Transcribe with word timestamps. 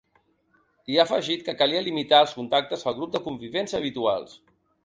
I 0.93 0.97
ha 0.99 1.03
afegit 1.03 1.43
que 1.49 1.55
calia 1.59 1.83
limitar 1.89 2.23
els 2.25 2.35
contactes 2.39 2.89
al 2.93 2.99
grup 3.01 3.15
de 3.17 3.25
convivents 3.29 3.81
habituals. 3.83 4.39